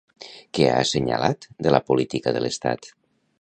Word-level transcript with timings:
Què 0.57 0.63
ha 0.69 0.79
assenyalat 0.85 1.47
de 1.67 1.75
la 1.75 1.83
política 1.91 2.35
de 2.39 2.43
l'Estat? 2.47 2.91